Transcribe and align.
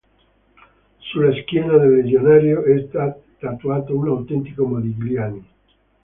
Sulla 0.97 1.31
schiena 1.31 1.77
del 1.77 1.93
legionario 1.97 2.63
è 2.63 2.87
tatuato 3.37 3.95
un 3.95 4.07
autentico 4.07 4.65
Modigliani. 4.65 5.47